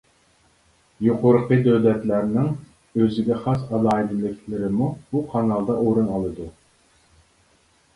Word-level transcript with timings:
يۇقىرىقى 1.07 1.59
دۆلەتلەرنىڭ 1.67 2.49
ئۆزىگە 3.03 3.39
خاس 3.45 3.69
ئالاھىدىلىكلىرىمۇ 3.69 4.93
بۇ 5.15 5.27
قانالدا 5.37 5.81
ئورۇن 5.87 6.15
ئالىدۇ. 6.19 6.55